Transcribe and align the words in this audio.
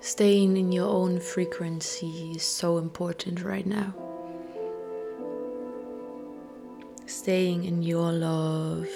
Staying 0.00 0.56
in 0.56 0.72
your 0.72 0.88
own 0.88 1.18
frequency 1.18 2.32
is 2.36 2.42
so 2.42 2.78
important 2.78 3.42
right 3.42 3.66
now. 3.66 3.94
Staying 7.06 7.64
in 7.64 7.82
your 7.82 8.12
love, 8.12 8.88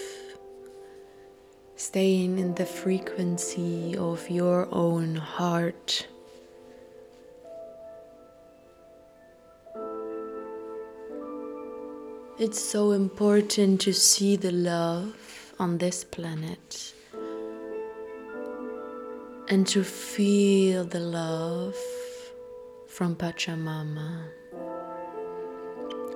staying 1.76 2.38
in 2.38 2.54
the 2.54 2.66
frequency 2.66 3.96
of 3.96 4.28
your 4.30 4.68
own 4.72 5.16
heart. 5.16 6.06
It's 12.38 12.60
so 12.60 12.92
important 12.92 13.80
to 13.82 13.92
see 13.92 14.36
the 14.36 14.52
love 14.52 15.54
on 15.58 15.78
this 15.78 16.04
planet 16.04 16.94
and 19.50 19.66
to 19.66 19.82
feel 19.82 20.84
the 20.84 21.00
love 21.00 21.76
from 22.86 23.16
Pachamama. 23.16 24.28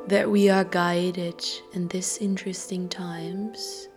That 0.07 0.31
we 0.31 0.49
are 0.49 0.63
guided 0.63 1.45
in 1.73 1.89
these 1.89 2.19
interesting 2.19 2.89
times 2.89 3.89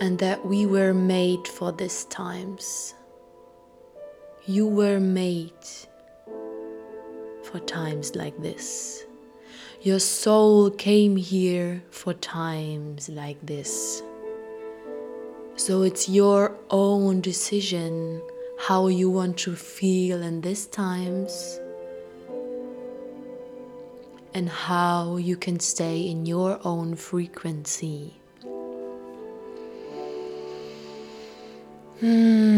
and 0.00 0.18
that 0.20 0.46
we 0.46 0.64
were 0.64 0.94
made 0.94 1.46
for 1.46 1.70
these 1.70 2.04
times. 2.06 2.94
You 4.46 4.66
were 4.66 5.00
made 5.00 5.52
for 7.42 7.58
times 7.60 8.16
like 8.16 8.40
this. 8.40 9.04
Your 9.82 9.98
soul 9.98 10.70
came 10.70 11.16
here 11.16 11.82
for 11.90 12.14
times 12.14 13.10
like 13.10 13.44
this. 13.44 14.02
So 15.68 15.82
it's 15.82 16.08
your 16.08 16.56
own 16.70 17.20
decision 17.20 18.22
how 18.56 18.88
you 18.88 19.10
want 19.10 19.36
to 19.44 19.54
feel 19.54 20.22
in 20.22 20.40
these 20.40 20.64
times 20.64 21.60
and 24.32 24.48
how 24.48 25.18
you 25.18 25.36
can 25.36 25.60
stay 25.60 26.00
in 26.00 26.24
your 26.24 26.58
own 26.64 26.94
frequency. 26.96 28.14
Hm, 32.00 32.57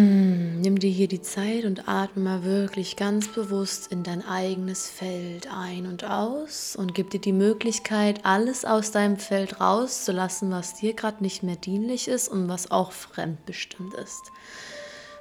nimm 0.61 0.79
dir 0.79 0.91
hier 0.91 1.09
die 1.09 1.23
Zeit 1.23 1.65
und 1.65 1.89
atme 1.89 2.23
mal 2.23 2.45
wirklich 2.45 2.97
ganz 2.97 3.29
bewusst 3.29 3.91
in 3.91 4.03
dein 4.03 4.25
eigenes 4.27 4.89
Feld 4.89 5.49
ein 5.53 5.87
und 5.87 6.05
aus 6.05 6.77
und 6.77 6.95
gib 6.95 7.11
dir 7.11 7.21
die 7.21 7.33
Möglichkeit, 7.33 8.25
alles 8.25 8.65
aus 8.65 8.91
deinem 8.91 9.17
Feld 9.17 9.61
rauszulassen, 9.61 10.51
was 10.51 10.75
dir 10.75 10.95
gerade 10.95 11.23
nicht 11.23 11.43
mehr 11.43 11.57
dienlich 11.57 12.09
ist 12.09 12.29
und 12.29 12.49
was 12.49 12.71
auch 12.71 12.93
fremdbestimmt 12.93 13.95
ist. 13.95 14.33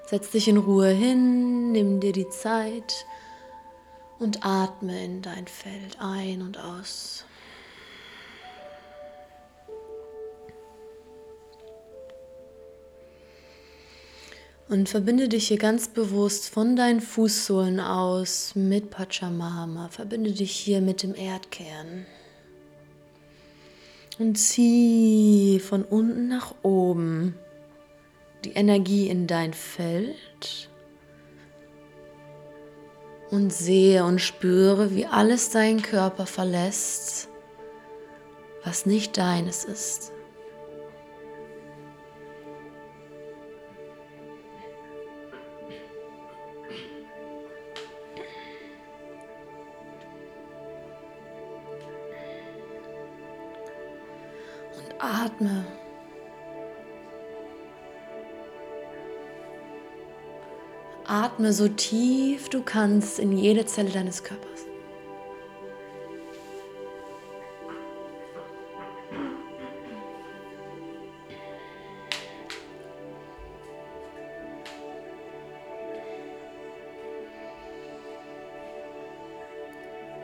Setz 0.07 0.31
dich 0.31 0.47
in 0.47 0.57
Ruhe 0.57 0.89
hin, 0.89 1.71
nimm 1.71 1.99
dir 1.99 2.13
die 2.13 2.29
Zeit 2.29 3.05
und 4.19 4.45
atme 4.45 5.03
in 5.03 5.21
dein 5.21 5.47
Feld 5.47 5.97
ein 5.99 6.41
und 6.41 6.57
aus. 6.57 7.25
Und 14.69 14.87
verbinde 14.87 15.27
dich 15.27 15.47
hier 15.47 15.57
ganz 15.57 15.87
bewusst 15.87 16.49
von 16.49 16.75
deinen 16.75 17.01
Fußsohlen 17.01 17.79
aus 17.79 18.53
mit 18.53 18.91
Pachamama. 18.91 19.89
Verbinde 19.89 20.31
dich 20.31 20.51
hier 20.51 20.79
mit 20.79 21.01
dem 21.01 21.15
Erdkern. 21.15 22.05
Und 24.19 24.35
zieh 24.35 25.59
von 25.59 25.83
unten 25.83 26.27
nach 26.27 26.53
oben 26.61 27.33
die 28.45 28.51
Energie 28.51 29.09
in 29.09 29.25
dein 29.25 29.53
Feld. 29.53 30.69
Und 33.31 33.51
sehe 33.51 34.05
und 34.05 34.19
spüre, 34.19 34.93
wie 34.95 35.07
alles 35.07 35.49
deinen 35.49 35.81
Körper 35.81 36.27
verlässt, 36.27 37.27
was 38.63 38.85
nicht 38.85 39.17
deines 39.17 39.65
ist. 39.65 40.11
Atme. 55.25 55.65
Atme 61.05 61.51
so 61.51 61.67
tief 61.67 62.47
du 62.49 62.61
kannst 62.61 63.19
in 63.19 63.33
jede 63.33 63.65
Zelle 63.65 63.89
deines 63.89 64.23
Körpers. 64.23 64.65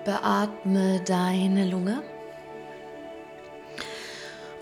Beatme 0.05 1.01
deine 1.05 1.69
Lunge 1.69 2.01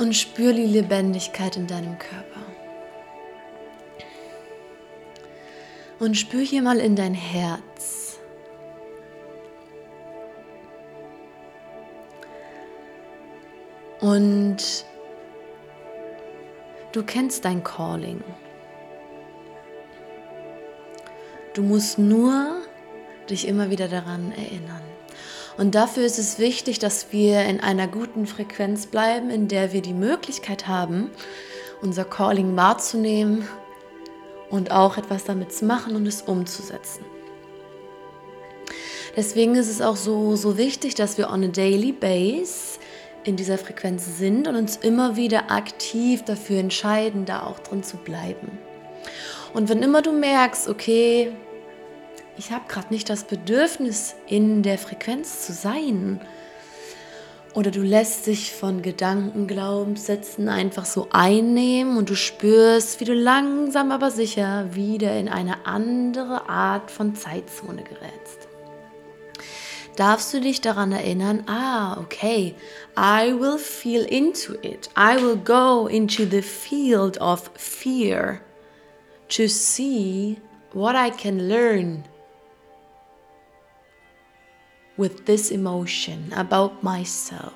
und 0.03 0.13
spür 0.13 0.51
die 0.51 0.65
Lebendigkeit 0.65 1.55
in 1.55 1.65
deinem 1.65 1.97
Körper. 1.97 2.41
Und 5.97 6.17
spür 6.17 6.41
hier 6.41 6.61
mal 6.61 6.77
in 6.79 6.97
dein 6.97 7.13
Herz. 7.13 8.19
Und 14.01 14.57
du 16.91 17.03
kennst 17.03 17.45
dein 17.45 17.63
Calling. 17.63 18.21
Du 21.53 21.63
musst 21.63 21.97
nur 21.97 22.61
dich 23.29 23.47
immer 23.47 23.69
wieder 23.69 23.87
daran 23.87 24.33
erinnern. 24.33 24.92
Und 25.57 25.75
dafür 25.75 26.03
ist 26.03 26.19
es 26.19 26.39
wichtig, 26.39 26.79
dass 26.79 27.11
wir 27.11 27.43
in 27.45 27.59
einer 27.59 27.87
guten 27.87 28.25
Frequenz 28.25 28.87
bleiben, 28.87 29.29
in 29.29 29.47
der 29.47 29.71
wir 29.71 29.81
die 29.81 29.93
Möglichkeit 29.93 30.67
haben, 30.67 31.11
unser 31.81 32.05
Calling 32.05 32.55
wahrzunehmen 32.55 33.47
und 34.49 34.71
auch 34.71 34.97
etwas 34.97 35.25
damit 35.25 35.53
zu 35.53 35.65
machen 35.65 35.95
und 35.95 36.07
es 36.07 36.21
umzusetzen. 36.21 37.05
Deswegen 39.15 39.55
ist 39.55 39.69
es 39.69 39.81
auch 39.81 39.95
so, 39.95 40.35
so 40.35 40.57
wichtig, 40.57 40.95
dass 40.95 41.17
wir 41.17 41.29
on 41.29 41.43
a 41.43 41.47
daily 41.47 41.91
base 41.91 42.79
in 43.23 43.35
dieser 43.35 43.57
Frequenz 43.57 44.17
sind 44.17 44.47
und 44.47 44.55
uns 44.55 44.77
immer 44.77 45.15
wieder 45.15 45.51
aktiv 45.51 46.23
dafür 46.23 46.59
entscheiden, 46.59 47.25
da 47.25 47.43
auch 47.43 47.59
drin 47.59 47.83
zu 47.83 47.97
bleiben. 47.97 48.57
Und 49.53 49.69
wenn 49.69 49.83
immer 49.83 50.01
du 50.01 50.11
merkst, 50.11 50.67
okay, 50.67 51.31
ich 52.37 52.51
habe 52.51 52.65
gerade 52.67 52.91
nicht 52.91 53.09
das 53.09 53.25
Bedürfnis, 53.25 54.15
in 54.27 54.63
der 54.63 54.77
Frequenz 54.77 55.45
zu 55.45 55.53
sein. 55.53 56.19
Oder 57.53 57.69
du 57.69 57.81
lässt 57.81 58.25
dich 58.25 58.51
von 58.51 58.81
Gedanken, 58.81 59.45
Glaubenssätzen 59.45 60.49
einfach 60.49 60.85
so 60.85 61.07
einnehmen 61.11 61.97
und 61.97 62.09
du 62.09 62.15
spürst, 62.15 62.99
wie 62.99 63.05
du 63.05 63.13
langsam 63.13 63.91
aber 63.91 64.09
sicher 64.09 64.73
wieder 64.73 65.15
in 65.19 65.29
eine 65.29 65.67
andere 65.67 66.49
Art 66.49 66.89
von 66.89 67.15
Zeitzone 67.15 67.83
gerätst. 67.83 68.47
Darfst 69.95 70.33
du 70.33 70.41
dich 70.41 70.61
daran 70.61 70.91
erinnern, 70.91 71.43
ah, 71.45 71.99
okay, 71.99 72.55
I 72.97 73.31
will 73.39 73.59
feel 73.59 74.01
into 74.01 74.53
it. 74.63 74.89
I 74.97 75.21
will 75.21 75.35
go 75.35 75.85
into 75.85 76.25
the 76.25 76.41
field 76.41 77.21
of 77.21 77.51
fear 77.53 78.41
to 79.29 79.47
see 79.47 80.41
what 80.73 80.95
I 80.95 81.11
can 81.11 81.47
learn 81.47 82.03
with 84.97 85.25
this 85.25 85.51
emotion 85.51 86.31
about 86.33 86.83
myself. 86.83 87.53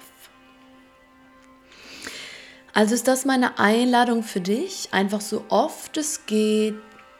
Also 2.73 2.93
ist 2.93 3.07
das 3.07 3.25
meine 3.25 3.57
Einladung 3.57 4.21
für 4.21 4.39
dich, 4.41 4.89
einfach 4.91 5.21
so 5.21 5.43
oft 5.49 5.97
es 5.97 6.27
geht, 6.27 6.75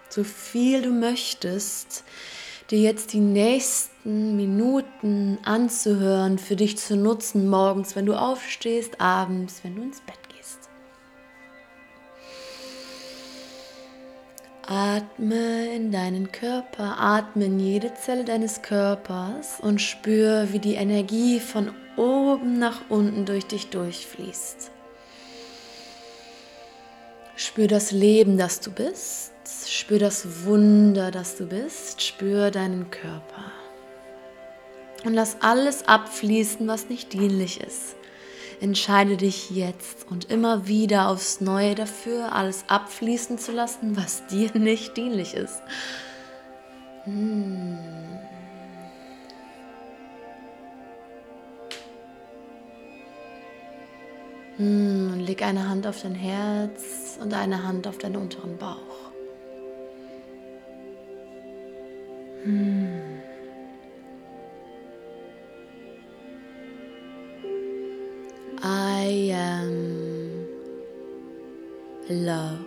so 0.09 0.23
viel 0.23 0.83
du 0.83 0.91
möchtest, 0.91 2.03
dir 2.69 2.79
jetzt 2.79 3.13
die 3.13 3.19
nächsten 3.19 4.35
Minuten 4.35 5.39
anzuhören, 5.43 6.37
für 6.37 6.55
dich 6.55 6.77
zu 6.77 6.95
nutzen, 6.95 7.49
morgens, 7.49 7.95
wenn 7.95 8.05
du 8.05 8.13
aufstehst, 8.13 9.01
abends, 9.01 9.61
wenn 9.63 9.75
du 9.75 9.81
ins 9.81 10.01
Bett 10.01 10.26
Atme 14.69 15.73
in 15.73 15.93
deinen 15.93 16.33
Körper, 16.33 16.97
atme 16.99 17.45
in 17.45 17.57
jede 17.57 17.93
Zelle 17.93 18.25
deines 18.25 18.61
Körpers 18.61 19.61
und 19.61 19.81
spür, 19.81 20.49
wie 20.51 20.59
die 20.59 20.75
Energie 20.75 21.39
von 21.39 21.71
oben 21.95 22.59
nach 22.59 22.81
unten 22.89 23.25
durch 23.25 23.45
dich 23.45 23.69
durchfließt. 23.69 24.71
Spür 27.37 27.67
das 27.67 27.91
Leben, 27.91 28.37
das 28.37 28.59
du 28.59 28.71
bist. 28.71 29.31
Spür 29.67 29.99
das 29.99 30.45
Wunder, 30.45 31.11
das 31.11 31.37
du 31.37 31.45
bist. 31.45 32.01
Spür 32.01 32.51
deinen 32.51 32.91
Körper. 32.91 33.51
Und 35.05 35.13
lass 35.13 35.37
alles 35.39 35.87
abfließen, 35.87 36.67
was 36.67 36.89
nicht 36.89 37.13
dienlich 37.13 37.61
ist. 37.61 37.96
Entscheide 38.59 39.17
dich 39.17 39.51
jetzt 39.51 40.07
und 40.09 40.31
immer 40.31 40.67
wieder 40.67 41.09
aufs 41.09 41.41
Neue 41.41 41.75
dafür, 41.75 42.33
alles 42.33 42.65
abfließen 42.67 43.37
zu 43.37 43.51
lassen, 43.51 43.95
was 43.95 44.25
dir 44.27 44.51
nicht 44.57 44.97
dienlich 44.97 45.35
ist. 45.35 45.61
Hm. 47.03 47.77
Hm, 54.57 55.11
und 55.13 55.19
leg 55.19 55.43
eine 55.43 55.69
Hand 55.69 55.85
auf 55.85 56.01
dein 56.01 56.15
Herz 56.15 57.19
und 57.21 57.31
eine 57.33 57.63
Hand 57.63 57.85
auf 57.87 57.99
deinen 57.99 58.15
unteren 58.15 58.57
Bauch. 58.57 59.11
Hm. 62.43 63.16
I 68.63 69.29
am 69.31 70.47
love. 72.09 72.65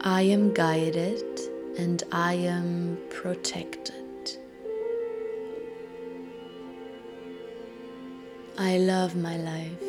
I 0.00 0.22
am 0.22 0.52
guided 0.52 1.22
and 1.78 2.02
I 2.10 2.34
am 2.34 2.98
protected. 3.10 3.94
I 8.58 8.78
love 8.78 9.14
my 9.14 9.36
life. 9.36 9.85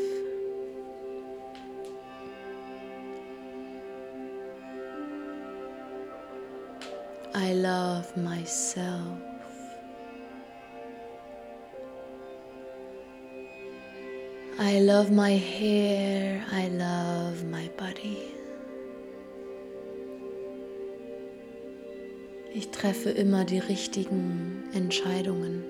I 7.39 7.53
love 7.53 8.17
myself. 8.17 9.21
I 14.57 14.79
love 14.79 15.11
my 15.11 15.37
hair. 15.37 16.43
I 16.51 16.69
love 16.69 17.43
my 17.43 17.69
body. 17.77 18.17
Ich 22.55 22.69
treffe 22.69 23.11
immer 23.11 23.45
die 23.45 23.59
richtigen 23.59 24.63
Entscheidungen. 24.73 25.63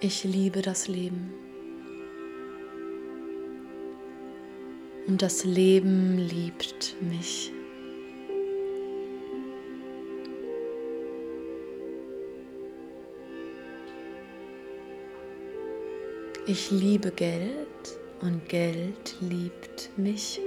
Ich 0.00 0.24
liebe 0.24 0.62
das 0.62 0.88
Leben. 0.88 1.51
Und 5.12 5.20
das 5.20 5.44
Leben 5.44 6.16
liebt 6.16 6.96
mich. 7.02 7.52
Ich 16.46 16.70
liebe 16.70 17.10
Geld 17.10 17.68
und 18.22 18.48
Geld 18.48 19.16
liebt 19.20 19.90
mich. 19.98 20.40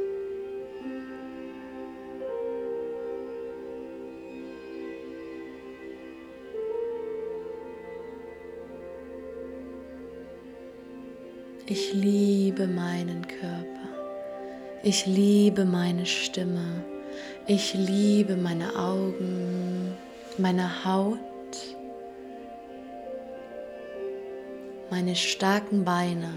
Ich 11.67 11.93
liebe 11.93 12.65
meinen 12.65 13.27
Körper. 13.27 13.54
Ich 14.87 15.07
liebe 15.07 15.65
meine 15.65 16.05
Stimme. 16.05 16.83
Ich 17.47 17.73
liebe 17.73 18.35
meine 18.35 18.75
Augen, 18.77 19.95
meine 20.37 20.85
Haut, 20.85 21.17
meine 24.91 25.15
starken 25.15 25.83
Beine, 25.85 26.31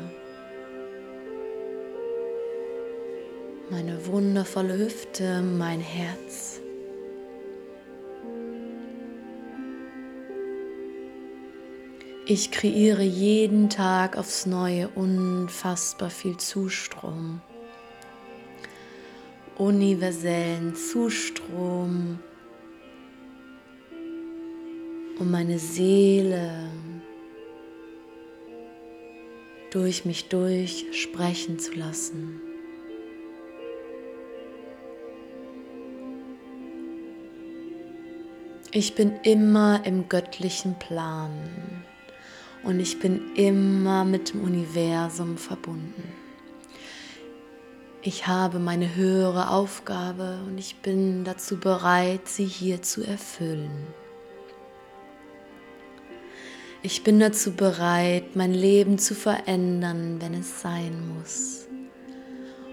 meine 3.68 4.06
wundervolle 4.06 4.78
Hüfte, 4.78 5.42
mein 5.42 5.80
Herz. 5.80 6.62
Ich 12.24 12.50
kreiere 12.50 13.02
jeden 13.02 13.68
Tag 13.68 14.16
aufs 14.16 14.46
Neue 14.46 14.88
unfassbar 14.88 16.08
viel 16.08 16.38
Zustrom, 16.38 17.42
universellen 19.58 20.74
Zustrom, 20.74 22.18
um 25.18 25.30
meine 25.30 25.58
Seele 25.58 26.70
durch 29.70 30.04
mich 30.04 30.28
durch 30.28 30.86
sprechen 30.92 31.58
zu 31.58 31.74
lassen. 31.74 32.40
Ich 38.70 38.94
bin 38.94 39.14
immer 39.24 39.84
im 39.84 40.08
göttlichen 40.08 40.78
Plan 40.78 41.32
und 42.62 42.80
ich 42.80 43.00
bin 43.00 43.34
immer 43.34 44.04
mit 44.04 44.32
dem 44.32 44.42
Universum 44.42 45.36
verbunden. 45.36 46.27
Ich 48.08 48.26
habe 48.26 48.58
meine 48.58 48.96
höhere 48.96 49.50
Aufgabe 49.50 50.38
und 50.46 50.56
ich 50.56 50.76
bin 50.76 51.24
dazu 51.24 51.60
bereit, 51.60 52.26
sie 52.26 52.46
hier 52.46 52.80
zu 52.80 53.04
erfüllen. 53.06 53.86
Ich 56.82 57.04
bin 57.04 57.20
dazu 57.20 57.52
bereit, 57.52 58.34
mein 58.34 58.54
Leben 58.54 58.98
zu 58.98 59.14
verändern, 59.14 60.22
wenn 60.22 60.32
es 60.32 60.62
sein 60.62 61.06
muss, 61.18 61.66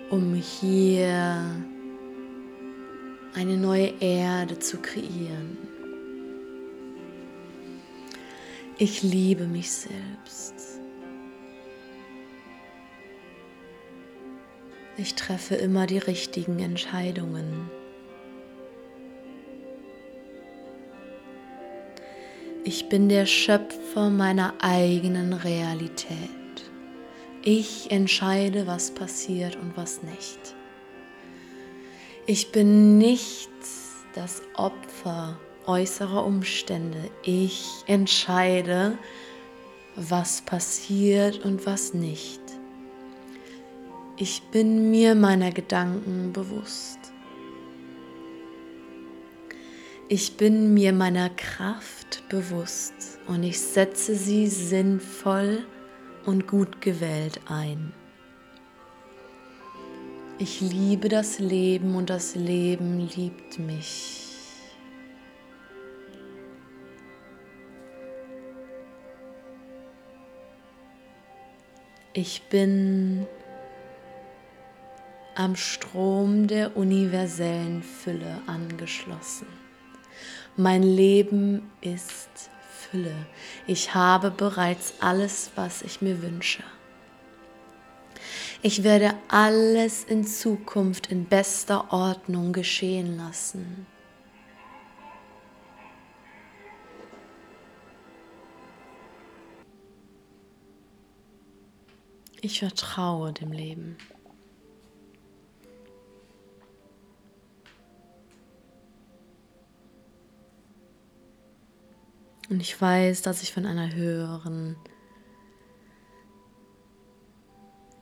um 0.09 0.35
hier 0.35 1.43
eine 3.33 3.57
neue 3.57 3.91
Erde 3.99 4.57
zu 4.59 4.77
kreieren. 4.77 5.57
Ich 8.77 9.03
liebe 9.03 9.47
mich 9.47 9.69
selbst. 9.69 10.74
Ich 14.97 15.15
treffe 15.15 15.55
immer 15.55 15.87
die 15.87 15.97
richtigen 15.97 16.59
Entscheidungen. 16.59 17.69
Ich 22.63 22.87
bin 22.87 23.09
der 23.09 23.25
Schöpfer 23.25 24.09
meiner 24.09 24.53
eigenen 24.59 25.33
Realität. 25.33 26.29
Ich 27.43 27.91
entscheide, 27.91 28.67
was 28.67 28.89
passiert 28.91 29.55
und 29.57 29.75
was 29.75 30.01
nicht. 30.01 30.55
Ich 32.25 32.51
bin 32.51 32.97
nicht 32.97 33.51
das 34.15 34.41
Opfer 34.55 35.37
äußerer 35.67 36.25
Umstände. 36.25 37.11
Ich 37.23 37.83
entscheide, 37.85 38.97
was 39.95 40.41
passiert 40.41 41.43
und 41.45 41.65
was 41.65 41.93
nicht. 41.93 42.41
Ich 44.17 44.43
bin 44.43 44.91
mir 44.91 45.13
meiner 45.13 45.51
Gedanken 45.51 46.31
bewusst. 46.31 46.99
Ich 50.07 50.37
bin 50.37 50.73
mir 50.73 50.93
meiner 50.93 51.29
Kraft 51.31 52.23
bewusst 52.29 53.19
und 53.27 53.43
ich 53.43 53.59
setze 53.59 54.15
sie 54.15 54.47
sinnvoll 54.47 55.65
und 56.25 56.47
gut 56.47 56.79
gewählt 56.79 57.41
ein. 57.47 57.91
Ich 60.37 60.61
liebe 60.61 61.09
das 61.09 61.39
Leben 61.39 61.95
und 61.95 62.09
das 62.09 62.35
Leben 62.35 63.09
liebt 63.17 63.59
mich. 63.59 64.21
Ich 72.13 72.43
bin 72.43 73.27
am 75.35 75.55
Strom 75.55 76.47
der 76.47 76.75
universellen 76.77 77.83
Fülle 77.83 78.41
angeschlossen. 78.47 79.47
Mein 80.55 80.83
Leben 80.83 81.69
ist 81.81 82.49
Fülle. 82.69 83.15
Ich 83.67 83.93
habe 83.93 84.31
bereits 84.31 84.93
alles, 85.01 85.51
was 85.55 85.81
ich 85.81 86.01
mir 86.01 86.21
wünsche. 86.21 86.63
Ich 88.61 88.83
werde 88.83 89.13
alles 89.27 90.05
in 90.05 90.25
Zukunft 90.25 91.11
in 91.11 91.25
bester 91.25 91.91
Ordnung 91.91 92.53
geschehen 92.53 93.17
lassen. 93.17 93.85
Ich 102.41 102.59
vertraue 102.59 103.33
dem 103.33 103.51
Leben. 103.51 103.97
Und 112.55 112.61
ich 112.61 112.79
weiß, 112.79 113.21
dass 113.21 113.43
ich 113.43 113.51
von 113.51 113.65
einer 113.65 113.93
höheren 113.93 114.77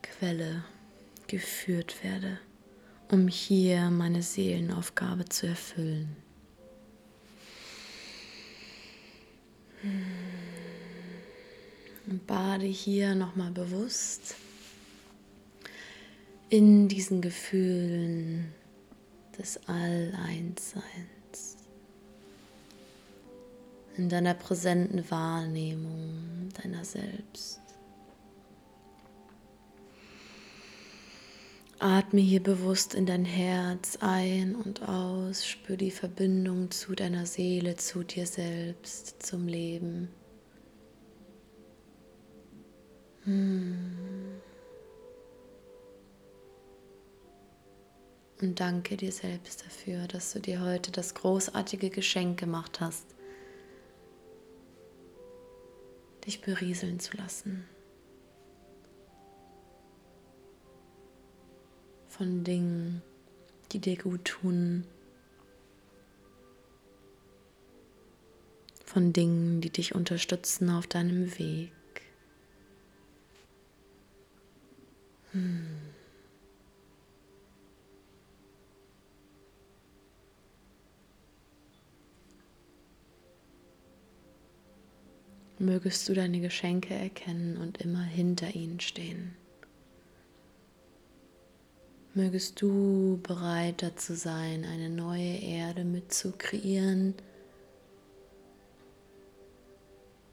Quelle 0.03 0.63
geführt 1.25 2.03
werde, 2.03 2.37
um 3.09 3.27
hier 3.27 3.89
meine 3.89 4.21
Seelenaufgabe 4.21 5.25
zu 5.25 5.47
erfüllen. 5.47 6.15
Und 12.05 12.27
bade 12.27 12.67
hier 12.67 13.15
nochmal 13.15 13.49
bewusst 13.49 14.35
in 16.49 16.87
diesen 16.89 17.21
Gefühlen 17.21 18.53
des 19.35 19.59
Alleinsseins, 19.65 20.83
in 23.97 24.09
deiner 24.09 24.33
präsenten 24.33 25.09
Wahrnehmung 25.09 26.49
deiner 26.61 26.83
selbst. 26.83 27.59
Atme 31.79 32.21
hier 32.21 32.41
bewusst 32.41 32.93
in 32.93 33.05
dein 33.05 33.25
Herz 33.25 33.97
ein 33.99 34.55
und 34.55 34.87
aus, 34.87 35.45
spür 35.45 35.75
die 35.75 35.91
Verbindung 35.91 36.71
zu 36.71 36.95
deiner 36.95 37.25
Seele, 37.25 37.75
zu 37.75 38.03
dir 38.03 38.25
selbst, 38.25 39.21
zum 39.21 39.47
Leben. 39.47 40.07
Hm. 43.25 43.91
Und 48.41 48.59
danke 48.59 48.95
dir 48.95 49.11
selbst 49.11 49.65
dafür, 49.65 50.07
dass 50.07 50.31
du 50.33 50.39
dir 50.39 50.61
heute 50.61 50.91
das 50.91 51.13
großartige 51.13 51.89
Geschenk 51.89 52.39
gemacht 52.39 52.79
hast, 52.79 53.12
dich 56.25 56.41
berieseln 56.41 56.99
zu 56.99 57.17
lassen. 57.17 57.65
von 62.13 62.43
Dingen, 62.43 63.01
die 63.71 63.79
dir 63.79 63.97
gut 63.97 64.23
tun, 64.25 64.85
von 68.85 69.13
Dingen, 69.13 69.61
die 69.61 69.71
dich 69.71 69.95
unterstützen 69.95 70.69
auf 70.69 70.85
deinem 70.85 71.37
Weg. 71.39 71.71
Hm. 75.31 75.82
Mögest 85.63 86.09
du 86.09 86.13
deine 86.13 86.41
Geschenke 86.41 86.93
erkennen 86.93 87.55
und 87.55 87.77
immer 87.77 88.03
hinter 88.03 88.53
ihnen 88.53 88.81
stehen. 88.81 89.33
Mögest 92.13 92.61
du 92.61 93.21
bereit 93.23 93.81
dazu 93.81 94.13
sein, 94.13 94.65
eine 94.65 94.89
neue 94.89 95.37
Erde 95.37 95.85
mitzukreieren 95.85 97.13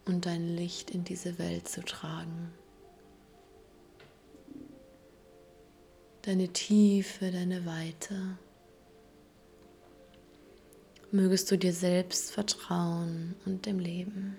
und 0.05 0.27
dein 0.27 0.57
Licht 0.57 0.91
in 0.91 1.05
diese 1.05 1.39
Welt 1.39 1.69
zu 1.69 1.85
tragen. 1.85 2.51
Deine 6.23 6.49
Tiefe, 6.49 7.31
deine 7.31 7.67
Weite. 7.67 8.37
Mögest 11.13 11.53
du 11.53 11.57
dir 11.57 11.73
selbst 11.73 12.33
vertrauen 12.33 13.37
und 13.47 13.67
dem 13.67 13.79
Leben. 13.79 14.37